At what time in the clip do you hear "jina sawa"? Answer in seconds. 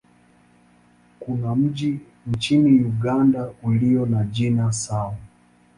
4.23-5.15